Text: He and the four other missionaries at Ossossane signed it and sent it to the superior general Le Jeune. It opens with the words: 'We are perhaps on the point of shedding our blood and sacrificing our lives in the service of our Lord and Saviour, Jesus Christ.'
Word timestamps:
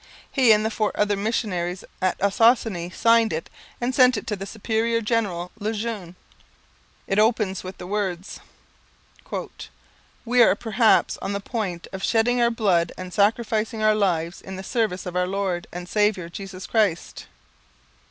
He 0.31 0.51
and 0.51 0.65
the 0.65 0.71
four 0.71 0.91
other 0.95 1.15
missionaries 1.15 1.83
at 2.01 2.17
Ossossane 2.19 2.89
signed 2.91 3.31
it 3.31 3.51
and 3.79 3.93
sent 3.93 4.17
it 4.17 4.25
to 4.25 4.35
the 4.35 4.47
superior 4.47 4.99
general 4.99 5.51
Le 5.59 5.73
Jeune. 5.73 6.15
It 7.05 7.19
opens 7.19 7.63
with 7.63 7.77
the 7.77 7.85
words: 7.85 8.39
'We 10.25 10.41
are 10.41 10.55
perhaps 10.55 11.17
on 11.21 11.33
the 11.33 11.39
point 11.39 11.85
of 11.93 12.03
shedding 12.03 12.41
our 12.41 12.49
blood 12.49 12.91
and 12.97 13.13
sacrificing 13.13 13.83
our 13.83 13.93
lives 13.93 14.41
in 14.41 14.55
the 14.55 14.63
service 14.63 15.05
of 15.05 15.15
our 15.15 15.27
Lord 15.27 15.67
and 15.71 15.87
Saviour, 15.87 16.29
Jesus 16.29 16.65
Christ.' 16.65 17.27